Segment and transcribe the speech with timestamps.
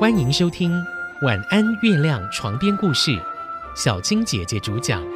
[0.00, 0.72] 欢迎收听
[1.26, 3.22] 《晚安月亮》床边故事，
[3.76, 5.04] 小青姐姐主讲。《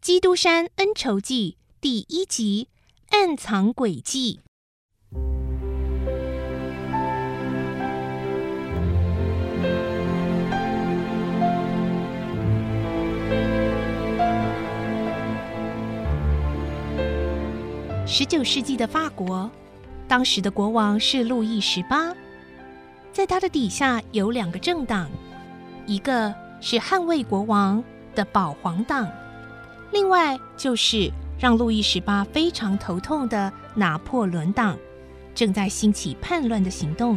[0.00, 2.68] 基督山恩仇记》第一集：
[3.08, 4.38] 暗藏诡计。
[18.12, 19.48] 十九世纪的法国，
[20.08, 22.12] 当时的国王是路易十八，
[23.12, 25.08] 在他的底下有两个政党，
[25.86, 27.82] 一个是捍卫国王
[28.16, 29.08] 的保皇党，
[29.92, 34.76] 另外就是让路易十八非常头痛的拿破仑党，
[35.32, 37.16] 正在兴起叛乱的行动。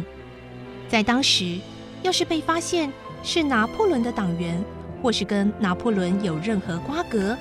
[0.88, 1.58] 在当时，
[2.04, 2.92] 要是被发现
[3.24, 4.64] 是拿破仑的党员，
[5.02, 7.36] 或是跟拿破仑有任何瓜葛，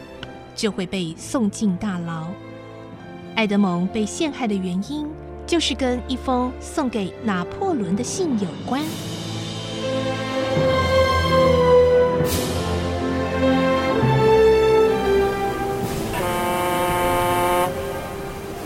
[0.56, 2.30] 就会被送进大牢。
[3.36, 5.08] 爱德蒙被陷害的原因，
[5.48, 8.82] 就是跟一封送给拿破仑的信有关。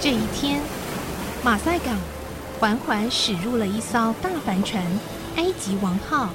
[0.01, 0.59] 这一天，
[1.43, 1.97] 马赛港
[2.59, 4.83] 缓缓驶入了一艘大帆船——
[5.37, 6.29] 埃及王号。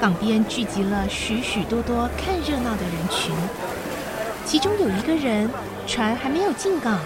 [0.00, 3.34] 港边聚集了许许多多看热闹的人群，
[4.44, 5.50] 其中有一个人。
[5.86, 6.98] 船还没有进港，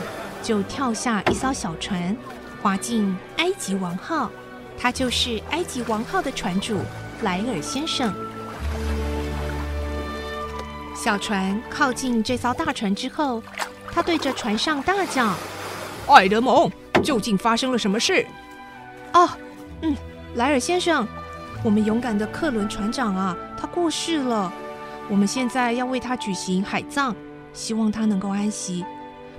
[0.43, 2.17] 就跳下一艘小船，
[2.63, 4.31] 划进埃及王号。
[4.79, 6.79] 他就是埃及王号的船主
[7.23, 8.13] 莱尔先生。
[10.97, 13.43] 小船靠近这艘大船之后，
[13.93, 15.35] 他对着船上大叫
[16.09, 16.71] ：“爱德蒙，
[17.03, 18.27] 究竟发生了什么事
[19.13, 19.29] ？”“哦，
[19.83, 19.95] 嗯，
[20.37, 21.07] 莱尔先生，
[21.63, 24.51] 我们勇敢的克伦船长啊，他过世了。
[25.11, 27.15] 我们现在要为他举行海葬。”
[27.53, 28.85] 希望他能够安息。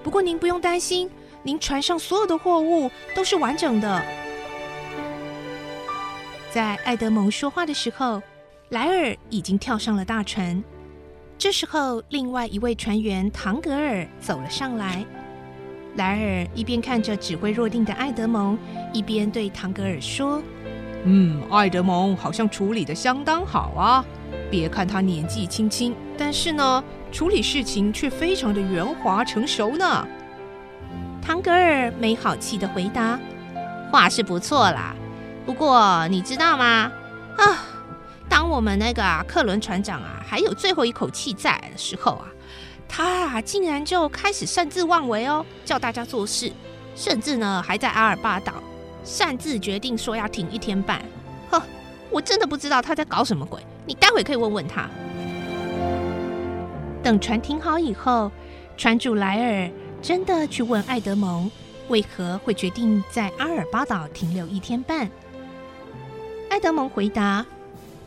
[0.04, 1.10] 不过您不用担心，
[1.44, 4.02] 您船上所有的货物都是完整的。
[6.52, 8.22] 在爱德蒙说话的时候，
[8.70, 10.64] 莱尔已经跳上了大船。
[11.38, 15.06] 这时候，另外一位船员唐格尔走了上来。
[15.96, 18.58] 莱尔一边看着指挥若定的爱德蒙，
[18.94, 20.42] 一边对唐格尔说
[21.04, 24.06] ：“嗯，爱德蒙好像处理的相当好啊。
[24.50, 30.08] 别看他年纪轻轻，但是呢。”处理事情却非常的圆滑成熟呢。
[31.22, 33.20] 唐格尔没好气的回答
[33.92, 34.96] ：“话是不错啦，
[35.46, 36.92] 不过你知道吗？
[37.38, 37.66] 啊，
[38.28, 42.26] 当我们那个克伦船长啊还有最后一口气在的时候啊，
[42.88, 46.52] 他啊竟然就开始擅自妄为哦，叫大家做事，
[46.96, 48.54] 甚至呢还在阿尔巴岛
[49.04, 51.02] 擅自决定说要停一天半。
[51.52, 51.62] 呵，
[52.10, 54.90] 我真的不知道他在搞什么鬼，你待会可以问问他。”
[57.04, 58.32] 等船停好以后，
[58.78, 61.50] 船主莱尔真的去问爱德蒙
[61.88, 65.10] 为何会决定在阿尔巴岛停留一天半。
[66.50, 67.46] 爱德蒙回答：“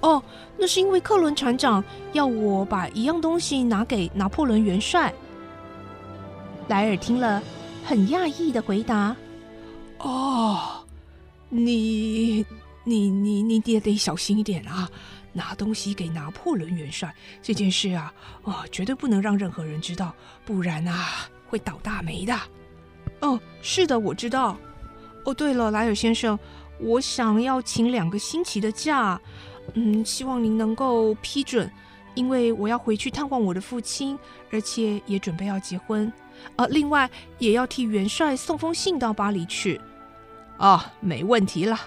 [0.01, 0.23] 哦，
[0.57, 5.13] 那是因为克伦船长要我把一样东西拿给拿破仑元帅。”
[6.69, 7.43] 莱尔听了，
[7.85, 9.17] 很讶异的回答
[9.99, 10.59] ：“哦，
[11.49, 12.47] 你、
[12.85, 14.89] 你、你、你也得小心一点啊。”
[15.35, 18.15] 拿东西给拿破仑元帅这件事啊，
[18.45, 20.15] 哦，绝对不能让任何人知道，
[20.47, 22.35] 不然啊，会倒大霉的。
[23.21, 24.57] 哦，是的，我知道。
[25.25, 26.39] 哦，对了，莱尔先生，
[26.79, 29.21] 我想要请两个星期的假，
[29.75, 31.71] 嗯，希望您能够批准，
[32.15, 34.19] 因为我要回去探望我的父亲，
[34.51, 36.13] 而且也准备要结婚。
[36.57, 39.81] 呃，另外也要替元帅送封信到巴黎去。
[40.59, 41.79] 哦，没问题了。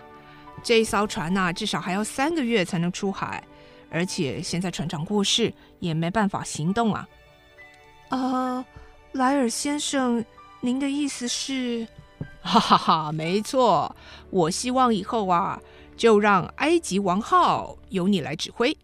[0.63, 3.43] 这一艘船呐，至少还要三个月才能出海，
[3.89, 7.07] 而且现在船长过世，也没办法行动啊。
[8.09, 8.65] 呃，
[9.13, 10.23] 莱尔先生，
[10.61, 11.87] 您的意思是？
[12.41, 13.95] 哈哈哈，没错，
[14.29, 15.59] 我希望以后啊，
[15.95, 18.75] 就让埃及王号由你来指挥。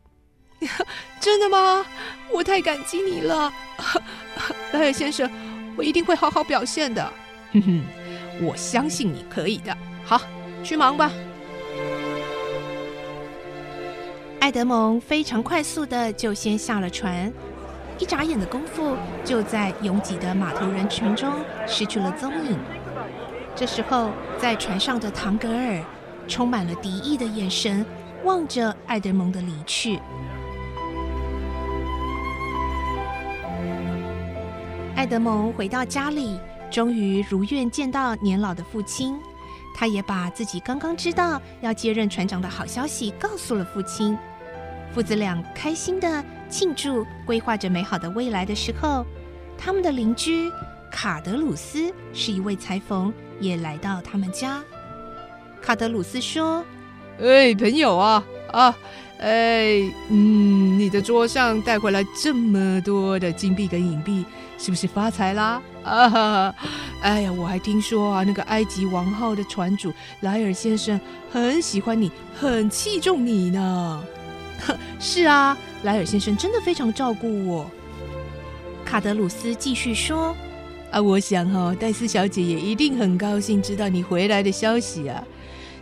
[1.19, 1.86] 真的吗？
[2.33, 3.51] 我太感激你了，
[4.71, 5.30] 莱尔先生，
[5.77, 7.13] 我一定会好好表现的。
[7.53, 7.83] 哼哼，
[8.42, 9.75] 我相信你可以的。
[10.06, 10.21] 好，
[10.63, 11.12] 去忙吧。
[14.44, 17.31] 爱德蒙非常快速的就先下了船，
[17.98, 21.31] 一眨眼的功夫，就在拥挤的码头人群中
[21.66, 22.60] 失去了踪影。
[23.56, 25.81] 这时候，在船上的唐格尔
[26.28, 27.86] 充满了敌意的眼神
[28.25, 29.98] 望着爱德蒙的离去。
[34.94, 36.38] 爱德蒙回到家里，
[36.69, 39.18] 终于如愿见到年老的父亲，
[39.74, 44.18] 他也把自己刚刚知道要接任船长的好消息告诉了父亲。
[44.94, 49.04] 父子俩开心的庆祝、规划着美好的未来的时候，
[49.57, 50.51] 他们的邻居
[50.92, 54.62] 卡德鲁斯是一位裁缝，也来到他们家。
[55.60, 56.63] 卡德鲁斯说
[57.19, 58.78] ：“哎，朋友啊啊，
[59.18, 64.24] 哎，嗯，你的桌上带回来这么多的金币跟银币，
[64.60, 65.60] 是不是发财啦？
[65.84, 66.56] 啊，哈，
[67.01, 69.92] 哎呀，我还听说啊，那个埃及王号的船主
[70.22, 71.00] 莱尔先生
[71.31, 74.04] 很喜欢你，很器重你呢。
[75.00, 77.69] 是啊，莱尔先生真的非常照顾我。”
[78.86, 80.36] 卡德鲁斯继续说
[80.92, 85.24] ：“啊，我想哈，戴斯小姐也一定很高兴知道你回来的消息啊。”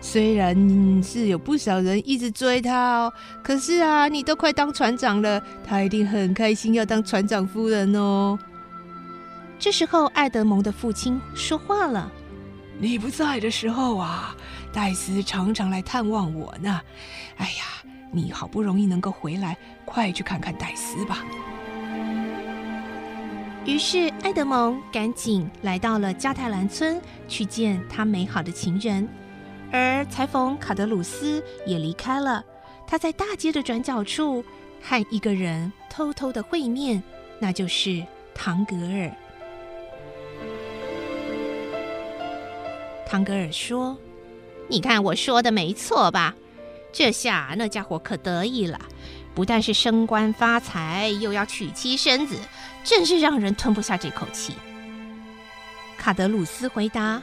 [0.04, 0.56] 虽然
[1.04, 3.14] 是有不少人一直追她哦，
[3.44, 8.40] 可是啊，你都快当船长了，她一定很开心要当船长夫人哦。
[9.60, 12.12] 这时候，爱德蒙的父亲说话了
[12.82, 14.36] ：“你不在的时候啊，
[14.74, 16.82] 戴斯常常来探望我呢。
[17.38, 21.26] 哎呀，你好不容易能够回来，快去看看戴斯吧。”
[23.66, 29.08] 于是，埃德蒙赶紧来到了加泰兰村，去见他美好的情人。
[29.72, 32.44] 而裁缝卡德鲁斯也离开了。
[32.88, 34.44] 他在大街的转角处
[34.82, 37.02] 和一个人偷偷的会面，
[37.40, 38.04] 那就是
[38.34, 39.12] 唐格尔。
[43.08, 43.96] 唐格尔说
[44.68, 46.36] ：“你看我说的没错吧？
[46.92, 48.80] 这下那家伙可得意了，
[49.34, 52.36] 不但是升官发财，又要娶妻生子，
[52.84, 54.54] 真是让人吞不下这口气。”
[55.98, 57.22] 卡德鲁斯回答。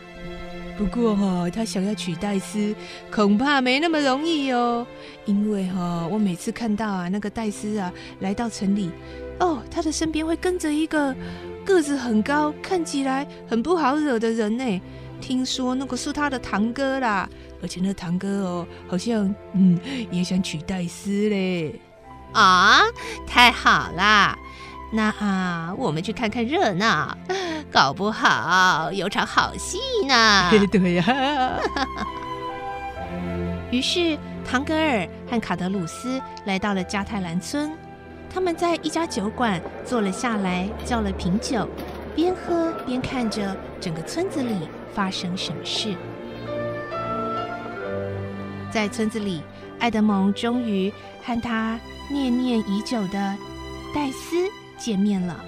[0.77, 2.73] 不过哈，他想要娶戴斯，
[3.11, 4.87] 恐怕没那么容易哦。
[5.25, 8.93] 因为哈，我每次看到啊，那个戴斯啊来到城里，
[9.41, 11.13] 哦，他的身边会跟着一个
[11.65, 14.81] 个子很高、看起来很不好惹的人呢。
[15.21, 17.29] 听说那个是他的堂哥啦，
[17.63, 19.79] 而且那堂哥哦，好像嗯
[20.11, 21.81] 也想娶戴斯嘞。
[22.33, 22.81] 啊，
[23.27, 24.37] 太好啦！
[24.93, 27.17] 那啊，我们去看看热闹，
[27.73, 30.51] 搞不好有场好戏呢。
[30.71, 31.05] 对呀。
[33.71, 37.71] 于是，唐格尔和卡德鲁斯来到了加泰兰村。
[38.33, 41.67] 他们在一家酒馆坐了下来，叫了瓶酒，
[42.15, 45.95] 边喝边看着整个村子里发生什么事。
[48.71, 49.43] 在村子里，
[49.79, 50.93] 爱德蒙终于
[51.23, 51.79] 和他
[52.11, 53.37] 念念已久的
[53.95, 54.37] 戴斯。
[54.79, 55.45] 见面了，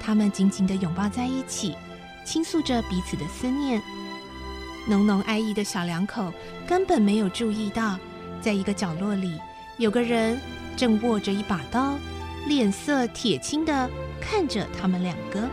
[0.00, 1.76] 他们紧紧的拥抱在一起，
[2.24, 3.80] 倾诉着彼此的思念。
[4.88, 6.32] 浓浓爱意的小两口
[6.66, 7.96] 根本没有注意到，
[8.40, 9.38] 在一个角落里，
[9.78, 10.40] 有个人
[10.76, 11.96] 正握着一把刀，
[12.48, 13.88] 脸色铁青的
[14.20, 15.48] 看着他们两个。